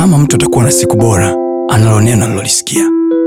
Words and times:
kama 0.00 0.18
mtu 0.18 0.36
atakuwa 0.36 0.64
na 0.64 0.70
siku 0.70 0.96
bora, 0.96 1.34
analo 1.68 2.00
neno 2.00 2.24
alilolisikia. 2.24 2.84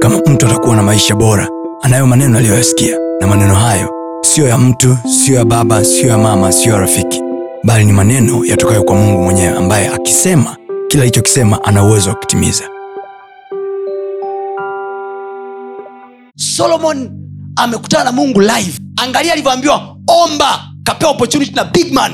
Kama 0.00 0.18
mtu 0.18 0.46
atakuwa 0.46 0.76
na 0.76 0.82
maisha 0.82 1.14
bora, 1.14 1.48
anayo 1.82 2.06
maneno 2.06 2.38
aliyoyasikia, 2.38 2.98
na 3.20 3.26
maneno 3.26 3.54
hayo 3.54 3.90
siyo 4.22 4.48
ya 4.48 4.58
mtu, 4.58 4.98
siyo 5.24 5.36
ya 5.38 5.44
baba, 5.44 5.84
siyo 5.84 6.08
ya 6.08 6.18
mama, 6.18 6.52
siyo 6.52 6.74
ya 6.74 6.80
rafiki, 6.80 7.20
bali 7.64 7.84
ni 7.84 7.92
maneno 7.92 8.44
yatokayo 8.44 8.82
kwa 8.84 8.94
Mungu 8.96 9.22
mwenyewe, 9.22 9.58
ambaye 9.58 9.88
akisema 9.88 10.56
kila 10.88 11.02
alichokisema 11.02 11.64
ana 11.64 11.84
uwezo 11.84 12.10
wa 12.10 12.16
kutimiza. 12.16 12.64
solomon 16.36 17.10
amekutana 17.56 18.04
na 18.04 18.12
mungu 18.12 18.40
live. 18.40 18.78
Angalia 18.96 19.32
alivyoambiwa 19.32 19.96
omba 20.24 20.60
kapewa 20.84 21.10
opportunity 21.10 21.52
na 21.54 21.64
big 21.64 21.92
man. 21.92 22.12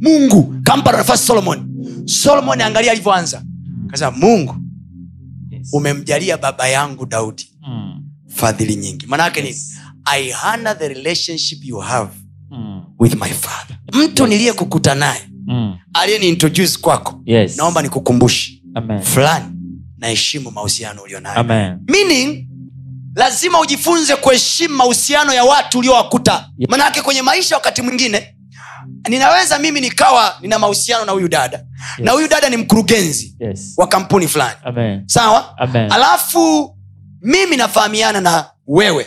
Mungu 0.00 0.54
kampa 0.64 0.92
nafasi 0.92 1.26
solomon. 1.26 1.66
Solomon 2.06 2.60
angalia 2.60 2.92
alivyoanza 2.92 3.42
kasema 3.90 4.10
mungu 4.10 4.56
Yes. 5.50 5.68
umemjalia 5.72 6.36
baba 6.36 6.68
yangu 6.68 7.06
daudi 7.06 7.46
Mm. 7.68 8.02
fadhili 8.28 8.76
nyingi 8.76 9.06
maanaake 9.06 9.42
ni 9.42 9.48
Yes. 9.48 9.72
i 10.04 10.30
hana 10.30 10.74
the 10.74 10.88
relationship 10.88 11.64
you 11.64 11.78
have 11.78 12.10
Mm. 12.50 12.82
with 12.98 13.14
my 13.14 13.28
father 13.30 13.76
mtu 13.92 14.26
niliyekukuta 14.26 14.94
naye 14.94 15.20
Mm. 15.46 15.76
aliyeni 15.94 16.28
introduce 16.28 16.78
kwako 16.80 17.22
Yes. 17.26 17.56
naomba 17.56 17.82
nikukumbushe 17.82 18.62
fulani 19.02 19.46
naheshimu 19.98 20.50
mahusiano 20.50 21.02
ulio 21.02 21.20
nayo 21.20 21.78
meaning 21.88 22.46
lazima 23.14 23.60
ujifunze 23.60 24.16
kuheshimu 24.16 24.76
mahusiano 24.76 25.32
ya 25.34 25.44
watu 25.44 25.78
uliowakuta 25.78 26.32
Yeah. 26.58 26.70
manake 26.70 27.02
kwenye 27.02 27.22
maisha 27.22 27.54
wakati 27.56 27.82
mwingine 27.82 28.36
ninaweza 29.08 29.58
mimi 29.58 29.80
nikawa 29.80 30.36
nina 30.40 30.58
mahusiano 30.58 31.04
na 31.04 31.12
huyu 31.12 31.28
dada. 31.28 31.64
Na 31.98 32.12
huyu 32.12 32.28
dada 32.28 32.48
ni 32.50 32.56
mkurugenzi 32.56 33.36
Yes. 33.40 33.74
wa 33.76 33.86
kampuni 33.86 34.28
fulani. 34.28 34.56
Sawa? 35.06 35.58
Amen. 35.58 35.92
alafu 35.92 36.76
mimi 37.22 37.56
nafahamiana 37.56 38.20
na 38.20 38.50
wewe. 38.66 39.06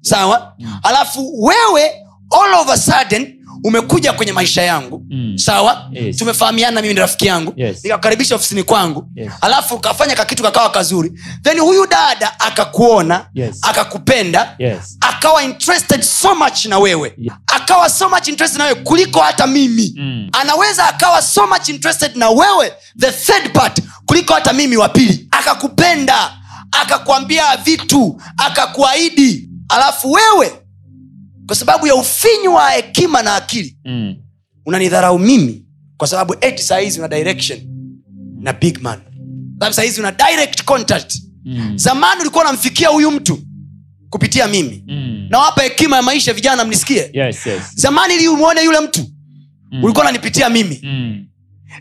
Sawa? 0.00 0.54
Mm. 0.58 0.78
alafu 0.82 1.42
wewe 1.42 1.90
all 2.30 2.54
of 2.60 2.68
a 2.70 2.76
sudden 2.76 3.43
umekuja 3.64 4.12
kwenye 4.12 4.32
maisha 4.32 4.62
yangu 4.62 5.06
Mm. 5.10 5.38
sawa 5.38 5.88
Yes. 5.92 6.16
tumefahamiana 6.16 6.82
mimi 6.82 6.94
ni 6.94 7.00
rafiki 7.00 7.26
yangu 7.26 7.52
Yes. 7.56 7.84
nikakukaribisha 7.84 8.34
ofisini 8.34 8.62
kwangu 8.62 9.08
Yes. 9.16 9.32
alafu 9.40 9.74
ukafanya 9.74 10.14
kakitu 10.16 10.42
kakawa 10.42 10.70
kazuri 10.70 11.12
then 11.42 11.58
huyu 11.58 11.86
dada 11.86 12.40
akakuona 12.40 13.26
Yes. 13.34 13.58
akakupenda 13.62 14.54
Yes. 14.58 14.96
akawa 15.00 15.42
interested 15.42 16.02
so 16.02 16.34
much 16.34 16.64
na 16.64 16.78
wewe 16.78 17.14
Yeah. 17.18 17.38
akawa 17.46 17.90
so 17.90 18.08
much 18.08 18.28
interested 18.28 18.58
na 18.58 18.64
wewe 18.64 18.76
kuliko 18.76 19.20
hata 19.20 19.46
mimi 19.46 19.94
Mm. 19.96 20.28
anaweza 20.32 20.88
akawa 20.88 21.22
so 21.22 21.46
much 21.46 21.68
interested 21.68 22.16
na 22.16 22.30
wewe 22.30 22.72
the 22.98 23.12
third 23.12 23.52
part 23.52 23.80
kuliko 24.06 24.34
hata 24.34 24.52
mimi 24.52 24.76
wa 24.76 24.88
pili 24.88 25.28
akakupenda 25.30 26.32
akakwambia 26.80 27.56
vitu 27.56 28.20
akakuahidi 28.36 29.48
alafu 29.68 30.12
wewe 30.12 30.52
kwa 31.46 31.56
sababu 31.56 31.86
ya 31.86 31.94
ufinyu 31.94 32.54
wa 32.54 32.70
hekima 32.70 33.22
na 33.22 33.34
akili 33.36 33.76
Mm. 33.84 34.16
unanidharau 34.66 35.18
mimi 35.18 35.64
kwa 35.96 36.08
sababu 36.08 36.36
eti 36.40 36.62
sahizi 36.62 36.98
una 36.98 37.08
direction 37.08 37.60
na 38.40 38.52
big 38.52 38.78
man 38.82 39.00
sababu 39.52 39.74
sahizi 39.74 40.00
una 40.00 40.12
direct 40.12 40.64
contact 40.64 41.14
Mm. 41.46 41.72
zamani 41.78 42.20
ulikuwa 42.20 42.44
unamfikia 42.44 42.88
huyu 42.88 43.10
mtu 43.10 43.38
kupitia 44.10 44.48
mimi 44.48 44.84
Mm. 44.86 45.26
nawapa 45.30 45.62
hekima 45.62 45.96
ya 45.96 46.02
maisha 46.02 46.32
vijana 46.32 46.64
mnisikie 46.64 47.10
Yes, 47.12 47.46
yes. 47.46 47.62
zamani 47.74 48.14
ili 48.14 48.28
umwone 48.28 48.64
yule 48.64 48.80
mtu 48.80 49.00
Mm. 49.72 49.84
ulikuwa 49.84 50.04
unanipitia 50.04 50.48
mimi 50.50 50.80
Mm. 50.82 51.26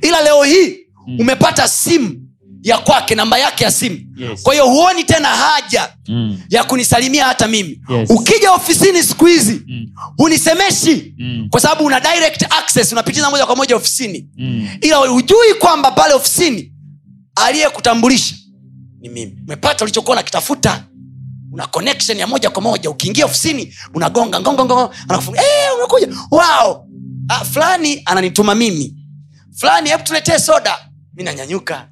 ila 0.02 0.22
leo 0.22 0.44
hii 0.44 0.78
Mm. 1.08 1.20
umepata 1.20 1.68
simu 1.68 2.22
ya 2.64 2.78
kwake 2.78 3.16
namba 3.16 3.38
yake 3.38 3.64
ya 3.64 3.72
simu. 3.72 4.00
Yes. 4.18 4.44
kwa 4.44 4.54
hiyo 4.54 4.68
huoni 4.68 5.04
tena 5.04 5.28
haja 5.28 5.90
Mm. 6.08 6.40
ya 6.50 6.64
kunisalimia 6.64 7.26
hata 7.26 7.48
mimi. 7.48 7.82
Yes. 7.90 8.10
ukija 8.10 8.52
ofisini 8.52 9.04
siku 9.04 9.26
hizi 9.26 9.62
Mm. 9.68 9.86
hunisemeshi. 10.18 11.16
Mm. 11.18 11.48
kwa 11.50 11.60
sababu 11.62 11.86
una 11.86 12.00
direct 12.00 12.44
access 12.44 12.92
unapitiza 12.92 13.30
moja 13.30 13.46
kwa 13.46 13.56
moja 13.56 13.76
ofisini. 13.76 14.30
Mm. 14.38 14.68
ila 14.82 14.98
hujui 14.98 15.54
kwamba 15.60 15.92
pale 15.92 16.14
ofisini 16.14 16.74
aliyekutambulisha 17.36 18.36
ni 19.00 19.10
mimi. 19.10 19.38
Umepata 19.46 19.86
ulichokuwa 19.86 20.16
nakitafuta 20.16 20.84
una 21.52 21.68
connection 21.68 22.18
ya 22.18 22.28
moja 22.28 22.50
kwa 22.50 22.62
moja. 22.62 22.90
Ukiingia 22.90 23.26
ofisini 23.26 23.74
unagonga 23.94 24.40
ngongo 24.40 24.66
ngongo 24.66 24.94
anakufunga 25.10 25.42
hey, 25.42 25.76
umekuja. 25.78 26.08
Wow. 26.32 26.88
Ah, 27.30 27.46
fulani 27.46 28.02
ananituma 28.06 28.56
mimi. 28.56 28.96
Fulani 29.56 29.90
hebu 29.90 30.04
tuletee 30.04 30.40
soda. 30.40 30.78
Mi 31.16 31.24
nanyanyuka 31.24 31.88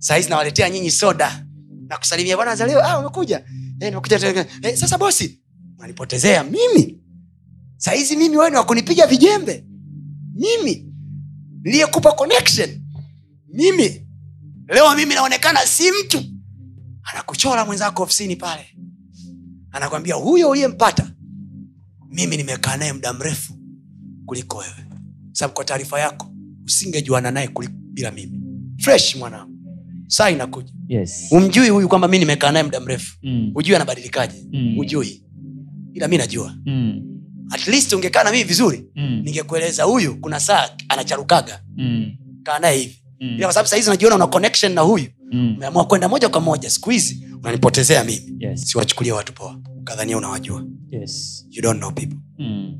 sahizi 0.00 0.30
nawaletea 0.30 0.70
nyinyi 0.70 0.90
soda. 0.90 1.46
Nakusalimia 1.88 2.36
bwana 2.36 2.56
zaleo 2.56 2.84
ah, 2.84 2.98
umekuja. 2.98 3.44
Eh, 3.80 4.46
eh, 4.62 4.76
sasa 4.76 4.98
bosi 4.98 5.40
unanipotezea 5.78 6.44
mimi? 6.44 7.00
Sahizi 7.76 8.16
mimi 8.16 8.36
wewe 8.36 8.56
wakunipiga 8.56 9.06
vijembe. 9.06 9.64
Mimi 10.34 10.92
niliyekupa 11.62 12.12
connection. 12.12 12.80
Mimi 13.52 14.06
leo 14.68 14.94
mimi 14.96 15.14
naonekana 15.14 15.66
si 15.66 15.84
mtu. 15.92 16.24
Anakuchora 17.02 17.64
mwenzako 17.64 18.02
ofisini 18.02 18.36
pale. 18.36 18.66
Anakwambia 19.70 20.14
huyo 20.14 20.50
uliyempata 20.50 21.10
mimi 22.10 22.36
nimekaa 22.36 22.76
naye 22.76 22.92
muda 22.92 23.12
mrefu 23.12 23.54
kuliko 24.26 24.58
wewe. 24.58 24.86
Sababu 25.32 25.54
kwa 25.54 25.64
taarifa 25.64 26.00
yako 26.00 26.32
usingejuana 26.64 27.30
naye 27.30 27.50
bila 27.92 28.10
mimi. 28.10 28.40
Fresh 28.78 29.16
mwanangu 29.16 29.49
saa 30.10 30.30
inakuja 30.30 30.72
Yes. 30.88 31.26
umjui 31.30 31.68
huyu 31.68 31.88
kwamba 31.88 32.08
mi 32.08 32.18
nimekaa 32.18 32.52
naye 32.52 32.62
muda 32.62 32.80
mrefu 32.80 33.16
Mm. 33.22 33.50
hujui 33.54 33.76
anabadilikaje 33.76 34.46
Mm. 34.52 34.78
ujui 34.78 35.22
ila 35.94 36.08
mi 36.08 36.18
najua 36.18 36.54
Mm. 36.66 37.02
at 37.50 37.66
least 37.68 37.92
ungekaa 37.92 38.24
na 38.24 38.30
mimi 38.30 38.44
vizuri 38.44 38.84
Mm. 38.96 39.20
ningekueleza 39.24 39.82
huyu 39.84 40.20
kuna 40.20 40.40
saa 40.40 40.68
anacharukaga 40.88 41.62
Mm. 41.76 42.16
kaa 42.42 42.58
naye 42.58 42.78
hivi 42.78 43.02
Mm. 43.20 43.28
ila 43.36 43.46
kwa 43.46 43.52
sababu 43.54 43.68
sahizi 43.68 43.90
unajiona 43.90 44.14
una 44.16 44.26
connection 44.26 44.72
na 44.72 44.80
huyu 44.80 45.06
Mm. 45.32 45.54
umeamua 45.56 45.84
kwenda 45.86 46.08
moja 46.08 46.28
kwa 46.28 46.40
moja 46.40 46.70
siku 46.70 46.90
hizi 46.90 47.26
unanipotezea 47.42 48.04
mimi 48.04 48.36
Yes. 48.38 48.62
siwachukulia 48.70 49.14
watu 49.14 49.32
poa 49.32 49.60
ukadhania 49.80 50.16
unawajua 50.18 50.64
Yes. 50.90 51.46
you 51.50 51.62
don't 51.62 51.78
know 51.78 51.92
people 51.92 52.18
Mm. 52.38 52.79